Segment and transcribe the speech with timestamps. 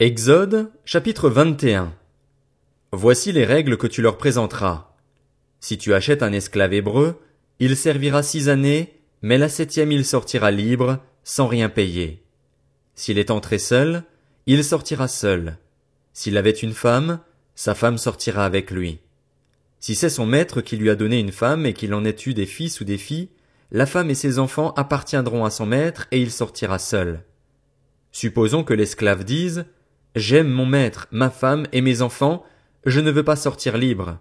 [0.00, 1.92] Exode, chapitre 21.
[2.92, 4.94] Voici les règles que tu leur présenteras.
[5.58, 7.20] Si tu achètes un esclave hébreu,
[7.58, 12.22] il servira six années, mais la septième il sortira libre, sans rien payer.
[12.94, 14.04] S'il est entré seul,
[14.46, 15.56] il sortira seul.
[16.12, 17.18] S'il avait une femme,
[17.56, 19.00] sa femme sortira avec lui.
[19.80, 22.34] Si c'est son maître qui lui a donné une femme et qu'il en ait eu
[22.34, 23.30] des fils ou des filles,
[23.72, 27.24] la femme et ses enfants appartiendront à son maître et il sortira seul.
[28.12, 29.66] Supposons que l'esclave dise,
[30.14, 32.44] J'aime mon maître, ma femme et mes enfants,
[32.84, 34.18] je ne veux pas sortir libre.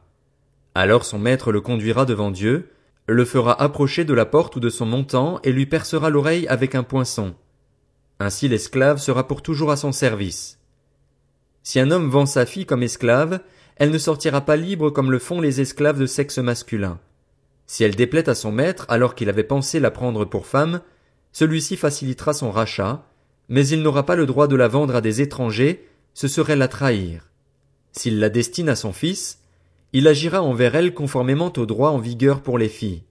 [0.76, 2.72] Alors son maître le conduira devant Dieu,
[3.08, 6.76] le fera approcher de la porte ou de son montant et lui percera l'oreille avec
[6.76, 7.36] un poinçon.
[8.20, 10.60] Ainsi l'esclave sera pour toujours à son service.
[11.64, 13.40] Si un homme vend sa fille comme esclave,
[13.78, 17.00] elle ne sortira pas libre comme le font les esclaves de sexe masculin.
[17.66, 20.82] Si elle déplaît à son maître alors qu'il avait pensé la prendre pour femme,
[21.32, 23.06] celui-ci facilitera son rachat,
[23.50, 26.68] mais il n'aura pas le droit de la vendre à des étrangers, ce serait la
[26.68, 27.30] trahir.
[27.92, 29.40] S'il la destine à son fils,
[29.94, 33.04] il agira envers elle conformément au droit en vigueur pour les filles.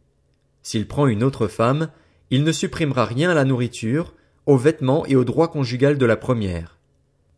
[0.62, 1.88] S'il prend une autre femme,
[2.30, 4.14] il ne supprimera rien à la nourriture,
[4.46, 6.78] aux vêtements et au droit conjugal de la première.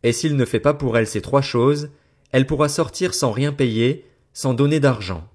[0.03, 1.89] Et s'il ne fait pas pour elle ces trois choses,
[2.31, 5.27] elle pourra sortir sans rien payer, sans donner d'argent.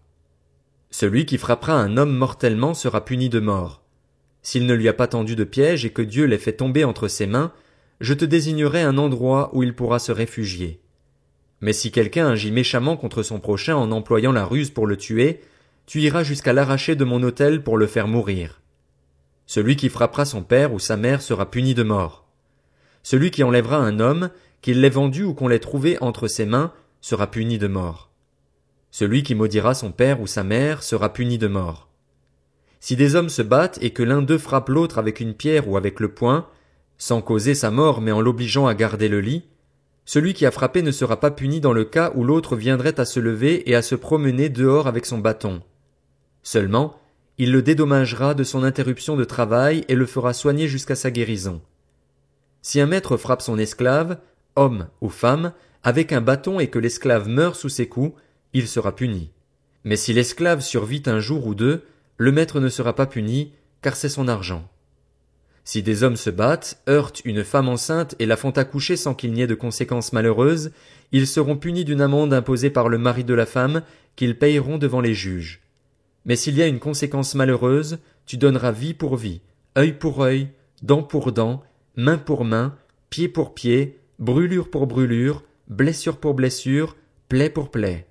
[0.90, 3.83] Celui qui frappera un homme mortellement sera puni de mort.
[4.44, 7.08] S'il ne lui a pas tendu de piège et que Dieu l'ait fait tomber entre
[7.08, 7.50] ses mains,
[8.00, 10.80] je te désignerai un endroit où il pourra se réfugier.
[11.62, 15.40] Mais si quelqu'un agit méchamment contre son prochain en employant la ruse pour le tuer,
[15.86, 18.60] tu iras jusqu'à l'arracher de mon autel pour le faire mourir.
[19.46, 22.26] Celui qui frappera son père ou sa mère sera puni de mort.
[23.02, 24.28] Celui qui enlèvera un homme,
[24.60, 28.10] qu'il l'ait vendu ou qu'on l'ait trouvé entre ses mains, sera puni de mort.
[28.90, 31.88] Celui qui maudira son père ou sa mère sera puni de mort.
[32.84, 35.78] Si des hommes se battent et que l'un d'eux frappe l'autre avec une pierre ou
[35.78, 36.46] avec le poing,
[36.98, 39.44] sans causer sa mort mais en l'obligeant à garder le lit,
[40.04, 43.06] celui qui a frappé ne sera pas puni dans le cas où l'autre viendrait à
[43.06, 45.62] se lever et à se promener dehors avec son bâton.
[46.42, 47.00] Seulement,
[47.38, 51.62] il le dédommagera de son interruption de travail et le fera soigner jusqu'à sa guérison.
[52.60, 54.18] Si un maître frappe son esclave,
[54.56, 58.12] homme ou femme, avec un bâton et que l'esclave meurt sous ses coups,
[58.52, 59.30] il sera puni.
[59.84, 61.82] Mais si l'esclave survit un jour ou deux,
[62.16, 63.52] le maître ne sera pas puni,
[63.82, 64.68] car c'est son argent.
[65.64, 69.32] Si des hommes se battent, heurtent une femme enceinte et la font accoucher sans qu'il
[69.32, 70.72] n'y ait de conséquences malheureuses,
[71.10, 73.82] ils seront punis d'une amende imposée par le mari de la femme,
[74.14, 75.62] qu'ils payeront devant les juges.
[76.26, 79.40] Mais s'il y a une conséquence malheureuse, tu donneras vie pour vie,
[79.76, 80.48] œil pour œil,
[80.82, 81.62] dent pour dent,
[81.96, 82.76] main pour main,
[83.10, 86.96] pied pour pied, brûlure pour brûlure, blessure pour blessure,
[87.28, 88.06] plaie pour plaie.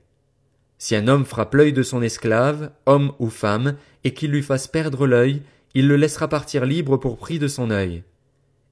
[0.83, 4.67] Si un homme frappe l'œil de son esclave, homme ou femme, et qu'il lui fasse
[4.67, 5.41] perdre l'œil,
[5.75, 8.03] il le laissera partir libre pour prix de son œil.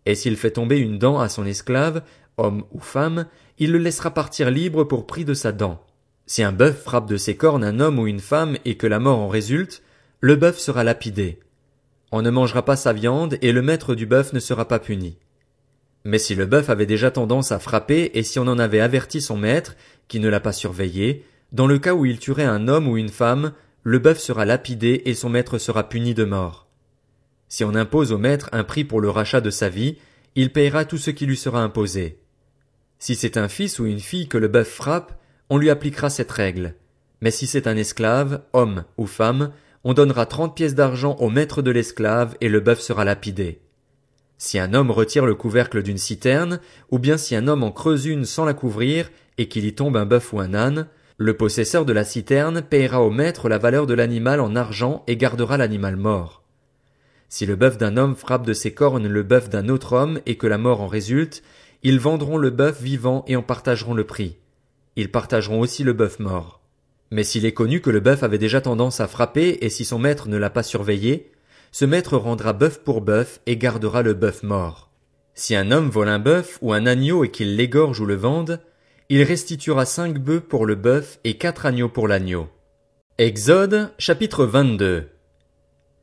[0.06, 2.04] Et s'il fait tomber une dent à son esclave,
[2.36, 3.28] homme ou femme,
[3.60, 5.86] il le laissera partir libre pour prix de sa dent.
[6.26, 9.00] Si un bœuf frappe de ses cornes un homme ou une femme et que la
[9.00, 9.82] mort en résulte,
[10.20, 11.40] le bœuf sera lapidé.
[12.12, 15.18] On ne mangera pas sa viande et le maître du bœuf ne sera pas puni.
[16.04, 19.22] Mais si le bœuf avait déjà tendance à frapper et si on en avait averti
[19.22, 19.78] son maître,
[20.10, 23.10] qui ne l'a pas surveillé, dans le cas où il tuerait un homme ou une
[23.10, 23.54] femme,
[23.84, 26.68] le bœuf sera lapidé et son maître sera puni de mort.
[27.50, 29.98] Si on impose au maître un prix pour le rachat de sa vie,
[30.36, 32.20] il payera tout ce qui lui sera imposé.
[33.00, 35.20] Si c'est un fils ou une fille que le bœuf frappe,
[35.50, 36.76] on lui appliquera cette règle.
[37.20, 39.52] Mais si c'est un esclave, homme ou femme,
[39.84, 43.60] on donnera trente pièces d'argent au maître de l'esclave et le bœuf sera lapidé.
[44.38, 48.06] Si un homme retire le couvercle d'une citerne, ou bien si un homme en creuse
[48.06, 50.88] une sans la couvrir, et qu'il y tombe un bœuf ou un âne,
[51.22, 55.18] le possesseur de la citerne payera au maître la valeur de l'animal en argent et
[55.18, 56.42] gardera l'animal mort.
[57.30, 60.36] Si le bœuf d'un homme frappe de ses cornes le bœuf d'un autre homme et
[60.36, 61.44] que la mort en résulte,
[61.84, 64.38] ils vendront le bœuf vivant et en partageront le prix.
[64.96, 66.60] Ils partageront aussi le bœuf mort.
[67.12, 70.00] Mais s'il est connu que le bœuf avait déjà tendance à frapper et si son
[70.00, 71.32] maître ne l'a pas surveillé,
[71.72, 74.90] ce maître rendra bœuf pour bœuf et gardera le bœuf mort.
[75.36, 78.60] Si un homme vole un bœuf ou un agneau et qu'il l'égorge ou le vende,
[79.14, 82.48] il restituera cinq bœufs pour le bœuf et quatre agneaux pour l'agneau.
[83.18, 85.10] Exode, chapitre 22.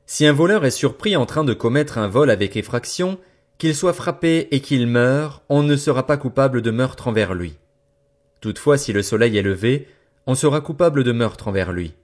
[0.05, 3.19] Si un voleur est surpris en train de commettre un vol avec effraction,
[3.57, 7.57] qu'il soit frappé et qu'il meure, on ne sera pas coupable de meurtre envers lui.
[8.43, 9.89] Toutefois, si le soleil est levé,
[10.27, 11.95] on sera coupable de meurtre envers lui.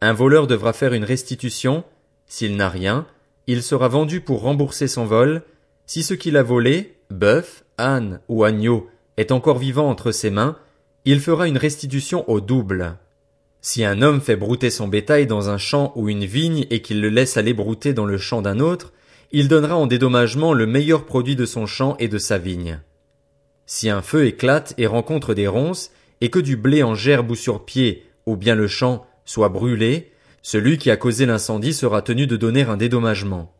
[0.00, 1.84] Un voleur devra faire une restitution,
[2.26, 3.06] s'il n'a rien,
[3.46, 5.42] il sera vendu pour rembourser son vol,
[5.84, 10.56] si ce qu'il a volé, bœuf, âne ou agneau, est encore vivant entre ses mains,
[11.04, 12.96] il fera une restitution au double.
[13.60, 17.00] Si un homme fait brouter son bétail dans un champ ou une vigne et qu'il
[17.00, 18.92] le laisse aller brouter dans le champ d'un autre,
[19.32, 22.80] il donnera en dédommagement le meilleur produit de son champ et de sa vigne.
[23.66, 25.90] Si un feu éclate et rencontre des ronces,
[26.20, 30.12] et que du blé en gerbe ou sur pied, ou bien le champ, soit brûlé,
[30.42, 33.52] celui qui a causé l'incendie sera tenu de donner un dédommagement.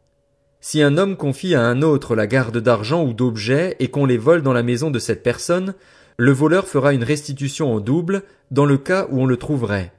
[0.67, 4.17] Si un homme confie à un autre la garde d'argent ou d'objets et qu'on les
[4.17, 5.75] vole dans la maison de cette personne,
[6.17, 9.93] le voleur fera une restitution en double dans le cas où on le trouverait.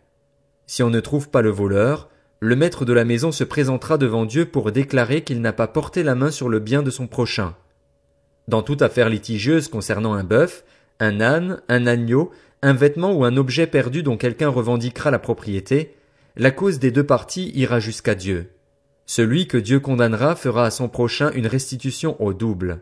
[0.65, 2.09] Si on ne trouve pas le voleur,
[2.39, 6.01] le maître de la maison se présentera devant Dieu pour déclarer qu'il n'a pas porté
[6.01, 7.53] la main sur le bien de son prochain.
[8.47, 10.63] Dans toute affaire litigieuse concernant un bœuf,
[10.99, 12.31] un âne, un agneau,
[12.63, 15.95] un vêtement ou un objet perdu dont quelqu'un revendiquera la propriété,
[16.35, 18.49] la cause des deux parties ira jusqu'à Dieu.
[19.05, 22.81] Celui que Dieu condamnera fera à son prochain une restitution au double.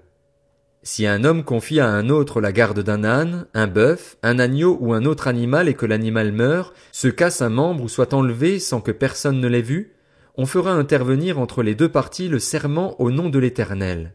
[0.81, 4.78] Si un homme confie à un autre la garde d'un âne, un bœuf, un agneau
[4.81, 8.60] ou un autre animal et que l'animal meurt, se casse un membre ou soit enlevé
[8.60, 9.94] sans que personne ne l'ait vu,
[10.36, 14.14] on fera intervenir entre les deux parties le serment au nom de l'Éternel.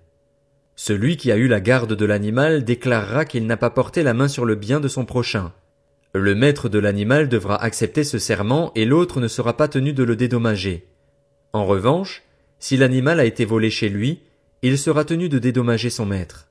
[0.76, 4.28] Celui qui a eu la garde de l'animal déclarera qu'il n'a pas porté la main
[4.28, 5.52] sur le bien de son prochain.
[6.14, 10.04] Le maître de l'animal devra accepter ce serment et l'autre ne sera pas tenu de
[10.04, 10.86] le dédommager.
[11.52, 12.22] En revanche,
[12.58, 14.20] si l'animal a été volé chez lui,
[14.62, 16.48] il sera tenu de dédommager son maître.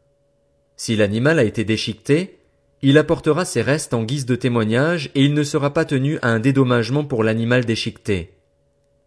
[0.76, 2.40] Si l'animal a été déchiqueté,
[2.82, 6.30] il apportera ses restes en guise de témoignage et il ne sera pas tenu à
[6.30, 8.38] un dédommagement pour l'animal déchiqueté.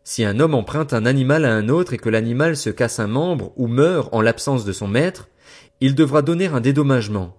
[0.02, 3.06] Si un homme emprunte un animal à un autre et que l'animal se casse un
[3.06, 5.28] membre ou meurt en l'absence de son maître,
[5.80, 7.36] il devra donner un dédommagement.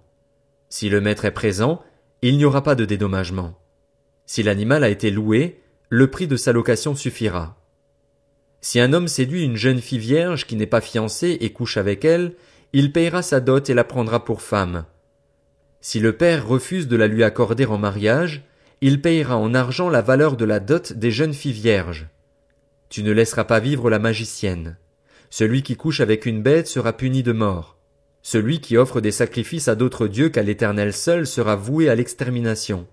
[0.68, 1.82] Si le maître est présent,
[2.22, 3.58] il n'y aura pas de dédommagement.
[4.26, 5.60] Si l'animal a été loué,
[5.90, 7.61] le prix de sa location suffira.
[8.64, 12.04] Si un homme séduit une jeune fille vierge qui n'est pas fiancée et couche avec
[12.04, 12.34] elle,
[12.72, 14.84] il payera sa dot et la prendra pour femme.
[15.80, 18.44] Si le père refuse de la lui accorder en mariage,
[18.80, 22.06] il payera en argent la valeur de la dot des jeunes filles vierges.
[22.88, 24.76] Tu ne laisseras pas vivre la magicienne.
[25.28, 27.76] Celui qui couche avec une bête sera puni de mort.
[28.22, 32.86] Celui qui offre des sacrifices à d'autres dieux qu'à l'Éternel seul sera voué à l'extermination.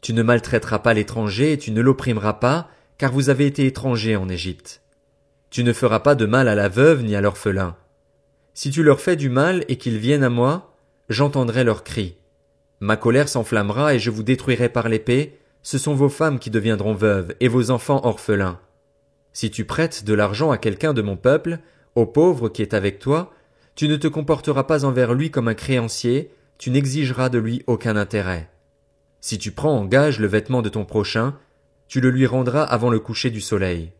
[0.00, 4.14] Tu ne maltraiteras pas l'étranger et tu ne l'opprimeras pas, car vous avez été étrangers
[4.14, 4.80] en Égypte.
[5.50, 7.76] Tu ne feras pas de mal à la veuve ni à l'orphelin.
[8.54, 10.74] Si tu leur fais du mal et qu'ils viennent à moi,
[11.08, 12.16] j'entendrai leurs cris.
[12.80, 16.94] Ma colère s'enflammera et je vous détruirai par l'épée, ce sont vos femmes qui deviendront
[16.94, 18.60] veuves et vos enfants orphelins.
[19.32, 21.58] Si tu prêtes de l'argent à quelqu'un de mon peuple,
[21.94, 23.32] au pauvre qui est avec toi,
[23.74, 27.96] tu ne te comporteras pas envers lui comme un créancier, tu n'exigeras de lui aucun
[27.96, 28.50] intérêt.
[29.20, 31.36] Si tu prends en gage le vêtement de ton prochain,
[31.86, 33.92] tu le lui rendras avant le coucher du soleil.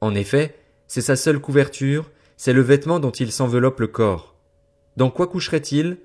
[0.00, 0.56] En effet,
[0.92, 4.36] c'est sa seule couverture, c'est le vêtement dont il s'enveloppe le corps.
[4.98, 5.96] Dans quoi coucherait-il?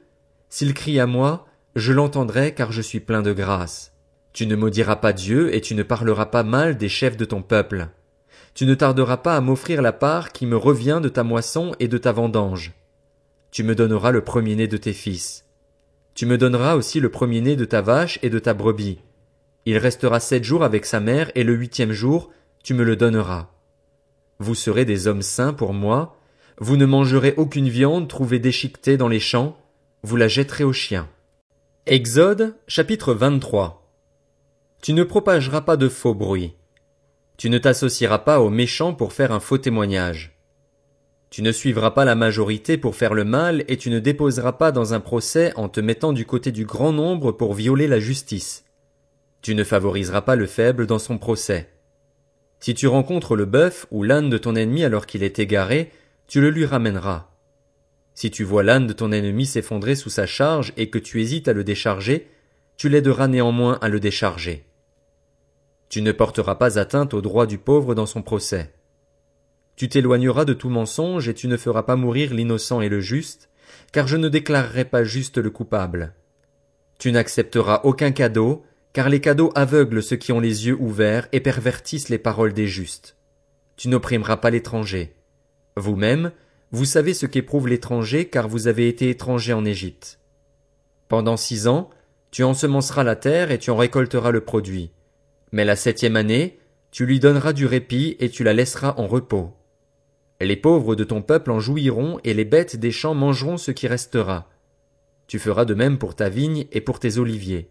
[0.47, 1.45] S'il crie à moi,
[1.75, 3.91] je l'entendrai car je suis plein de grâce.
[4.31, 7.41] Tu ne maudiras pas Dieu et tu ne parleras pas mal des chefs de ton
[7.41, 7.89] peuple.
[8.53, 11.89] Tu ne tarderas pas à m'offrir la part qui me revient de ta moisson et
[11.89, 12.71] de ta vendange.
[13.51, 15.43] Tu me donneras le premier-né de tes fils.
[16.13, 18.99] Tu me donneras aussi le premier-né de ta vache et de ta brebis.
[19.65, 22.31] Il restera sept jours avec sa mère et le huitième jour,
[22.63, 23.49] tu me le donneras.
[24.39, 26.17] Vous serez des hommes saints pour moi,
[26.59, 29.57] vous ne mangerez aucune viande trouvée déchiquetée dans les champs,
[30.03, 31.07] vous la jetterez aux chiens.
[31.85, 33.89] Exode, chapitre 23.
[34.81, 36.53] Tu ne propageras pas de faux bruits.
[37.37, 40.37] Tu ne t'associeras pas aux méchants pour faire un faux témoignage.
[41.29, 44.71] Tu ne suivras pas la majorité pour faire le mal et tu ne déposeras pas
[44.71, 48.65] dans un procès en te mettant du côté du grand nombre pour violer la justice.
[49.41, 51.69] Tu ne favoriseras pas le faible dans son procès.
[52.59, 55.91] Si tu rencontres le bœuf ou l'âne de ton ennemi alors qu'il est égaré,
[56.27, 57.29] tu le lui ramèneras.
[58.13, 61.47] Si tu vois l'âne de ton ennemi s'effondrer sous sa charge et que tu hésites
[61.47, 62.27] à le décharger,
[62.75, 64.65] tu l'aideras néanmoins à le décharger.
[65.89, 68.73] Tu ne porteras pas atteinte au droit du pauvre dans son procès.
[69.75, 73.49] Tu t'éloigneras de tout mensonge et tu ne feras pas mourir l'innocent et le juste,
[73.91, 76.13] car je ne déclarerai pas juste le coupable.
[76.97, 78.65] Tu n'accepteras aucun cadeau,
[78.97, 82.65] car les cadeaux aveuglent ceux qui ont les yeux ouverts et pervertissent les paroles des
[82.65, 83.15] justes.
[83.75, 85.13] Tu n'opprimeras pas l'étranger.
[85.75, 86.31] Vous-même,
[86.71, 90.19] vous savez ce qu'éprouve l'étranger car vous avez été étranger en Égypte.
[91.09, 91.91] Pendant six ans,
[92.31, 94.89] tu ensemenceras la terre et tu en récolteras le produit.
[95.51, 96.57] Mais la septième année,
[96.89, 99.53] tu lui donneras du répit et tu la laisseras en repos.
[100.41, 103.87] Les pauvres de ton peuple en jouiront et les bêtes des champs mangeront ce qui
[103.87, 104.49] restera.
[105.27, 107.69] Tu feras de même pour ta vigne et pour tes oliviers.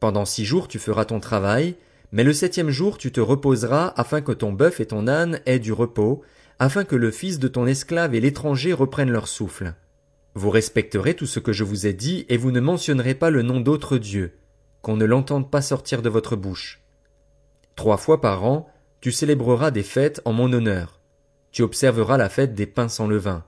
[0.00, 1.76] Pendant six jours tu feras ton travail,
[2.12, 5.58] mais le septième jour tu te reposeras afin que ton bœuf et ton âne aient
[5.58, 6.22] du repos,
[6.58, 9.74] afin que le fils de ton esclave et l'étranger reprennent leur souffle.
[10.34, 13.42] Vous respecterez tout ce que je vous ai dit, et vous ne mentionnerez pas le
[13.42, 14.34] nom d'autre Dieu,
[14.82, 16.82] qu'on ne l'entende pas sortir de votre bouche.
[17.74, 18.68] Trois fois par an,
[19.00, 21.00] tu célébreras des fêtes en mon honneur.
[21.52, 23.44] Tu observeras la fête des pains sans levain.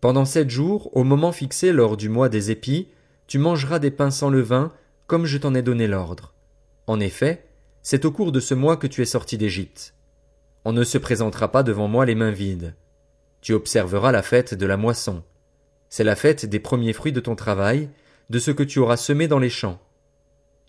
[0.00, 2.88] Pendant sept jours, au moment fixé lors du mois des épis,
[3.26, 4.72] tu mangeras des pains sans levain,
[5.06, 6.34] comme je t'en ai donné l'ordre.
[6.86, 7.46] En effet,
[7.82, 9.94] c'est au cours de ce mois que tu es sorti d'Égypte.
[10.64, 12.74] On ne se présentera pas devant moi les mains vides.
[13.40, 15.22] Tu observeras la fête de la moisson.
[15.88, 17.88] C'est la fête des premiers fruits de ton travail,
[18.30, 19.78] de ce que tu auras semé dans les champs.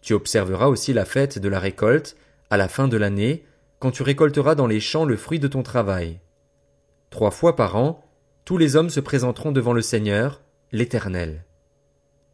[0.02, 2.16] Tu observeras aussi la fête de la récolte,
[2.52, 3.44] à la fin de l'année,
[3.80, 6.20] quand tu récolteras dans les champs le fruit de ton travail.
[7.10, 8.04] Trois fois par an,
[8.46, 10.42] tous les hommes se présenteront devant le Seigneur,
[10.72, 11.44] l'Éternel.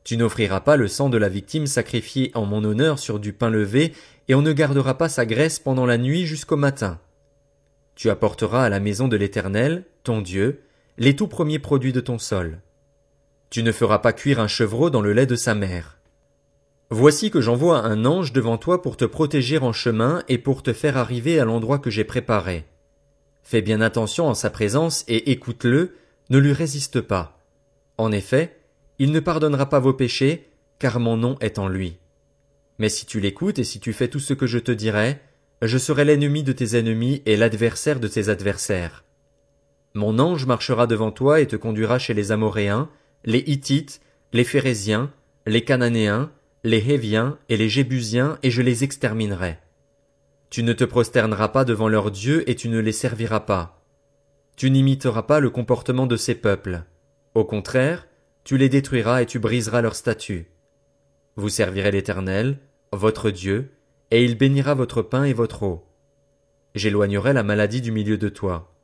[0.04, 3.50] Tu n'offriras pas le sang de la victime sacrifiée en mon honneur sur du pain
[3.50, 3.94] levé,
[4.28, 7.00] et on ne gardera pas sa graisse pendant la nuit jusqu'au matin.
[7.96, 10.64] Tu apporteras à la maison de l'Éternel, ton Dieu,
[10.98, 12.60] les tout premiers produits de ton sol.
[13.50, 16.00] Tu ne feras pas cuire un chevreau dans le lait de sa mère.
[16.90, 20.74] Voici que j'envoie un ange devant toi pour te protéger en chemin et pour te
[20.74, 22.66] faire arriver à l'endroit que j'ai préparé.
[23.42, 25.96] Fais bien attention en sa présence et écoute-le,
[26.30, 27.40] ne lui résiste pas.
[27.98, 28.58] En effet,
[29.00, 31.98] il ne pardonnera pas vos péchés, car mon nom est en lui.
[32.80, 35.20] Mais si tu l'écoutes et si tu fais tout ce que je te dirai,
[35.62, 39.04] je serai l'ennemi de tes ennemis et l'adversaire de tes adversaires.
[39.94, 42.90] Mon ange marchera devant toi et te conduira chez les Amoréens,
[43.26, 44.02] les Hittites,
[44.34, 45.12] les Phérésiens,
[45.46, 46.32] les Cananéens,
[46.64, 49.58] les Héviens et les Jébusiens, et je les exterminerai.
[50.50, 53.84] Tu ne te prosterneras pas devant leurs dieux et tu ne les serviras pas.
[54.56, 56.84] Tu n'imiteras pas le comportement de ces peuples.
[57.34, 58.08] Au contraire,
[58.44, 60.48] tu les détruiras et tu briseras leurs statuts.
[61.36, 62.60] Vous servirez l'Éternel,
[62.92, 63.72] votre Dieu,
[64.12, 65.86] et il bénira votre pain et votre eau.
[66.76, 68.76] J'éloignerai la maladie du milieu de toi.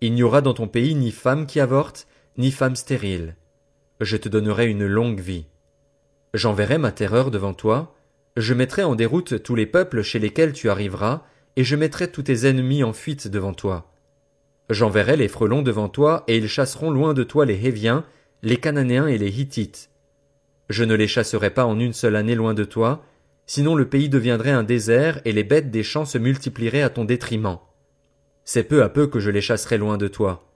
[0.00, 2.06] Il n'y aura dans ton pays ni femme qui avorte,
[2.38, 3.36] ni femme stérile.
[4.00, 5.46] Je te donnerai une longue vie.
[6.32, 7.94] J'enverrai ma terreur devant toi,
[8.36, 11.24] je mettrai en déroute tous les peuples chez lesquels tu arriveras,
[11.56, 13.92] et je mettrai tous tes ennemis en fuite devant toi.
[14.70, 18.04] J'enverrai les frelons devant toi, et ils chasseront loin de toi les Héviens,
[18.42, 19.90] les Cananéens et les Hittites.
[20.70, 23.04] Je ne les chasserai pas en une seule année loin de toi,
[23.46, 27.04] sinon le pays deviendrait un désert et les bêtes des champs se multiplieraient à ton
[27.04, 27.58] détriment.
[28.44, 30.48] C'est peu à peu que je les chasserai loin de toi,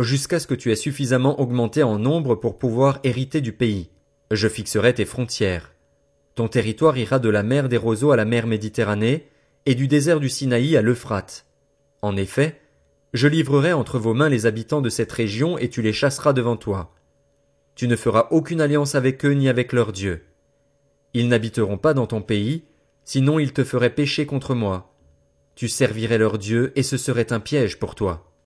[0.00, 3.90] jusqu'à ce que tu aies suffisamment augmenté en nombre pour pouvoir hériter du pays.
[4.32, 5.72] Je fixerai tes frontières.
[6.34, 9.28] Ton territoire ira de la mer des roseaux à la mer Méditerranée,
[9.64, 11.46] et du désert du Sinaï à l'Euphrate.
[12.02, 12.60] En effet,
[13.12, 16.56] je livrerai entre vos mains les habitants de cette région et tu les chasseras devant
[16.56, 16.94] toi.
[17.78, 20.24] Tu ne feras aucune alliance avec eux ni avec leurs dieux.
[21.14, 22.64] Ils n'habiteront pas dans ton pays,
[23.04, 24.92] sinon ils te feraient pécher contre moi.
[25.54, 28.27] Tu servirais leurs dieux et ce serait un piège pour toi.